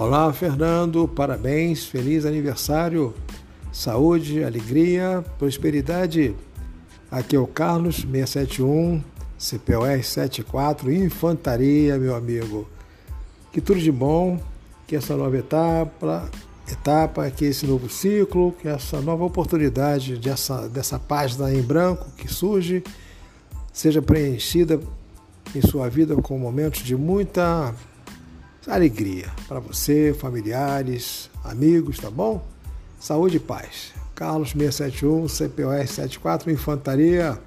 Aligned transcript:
Olá, 0.00 0.32
Fernando, 0.32 1.06
parabéns, 1.06 1.84
feliz 1.84 2.24
aniversário, 2.24 3.12
saúde, 3.70 4.42
alegria, 4.42 5.22
prosperidade. 5.38 6.34
Aqui 7.10 7.36
é 7.36 7.38
o 7.38 7.46
Carlos 7.46 7.96
671, 7.96 9.04
CPOR 9.38 10.02
74, 10.02 10.90
Infantaria, 10.90 11.98
meu 11.98 12.16
amigo. 12.16 12.66
Que 13.52 13.60
tudo 13.60 13.78
de 13.78 13.92
bom, 13.92 14.40
que 14.86 14.96
essa 14.96 15.14
nova 15.14 15.36
etapa, 15.36 16.30
etapa, 16.66 17.30
que 17.30 17.44
esse 17.44 17.66
novo 17.66 17.90
ciclo, 17.90 18.52
que 18.52 18.68
essa 18.68 19.02
nova 19.02 19.26
oportunidade 19.26 20.16
dessa, 20.16 20.66
dessa 20.66 20.98
página 20.98 21.52
em 21.52 21.60
branco 21.60 22.06
que 22.16 22.26
surge, 22.26 22.82
seja 23.70 24.00
preenchida 24.00 24.80
em 25.54 25.60
sua 25.60 25.90
vida 25.90 26.16
com 26.16 26.38
momentos 26.38 26.80
de 26.80 26.96
muita 26.96 27.74
alegria 28.74 29.26
para 29.48 29.60
você, 29.60 30.14
familiares, 30.18 31.30
amigos, 31.44 31.98
tá 31.98 32.10
bom? 32.10 32.46
Saúde 32.98 33.36
e 33.36 33.40
paz. 33.40 33.92
Carlos 34.14 34.50
671, 34.50 35.28
CPOR 35.28 35.86
74, 35.86 36.50
Infantaria. 36.50 37.40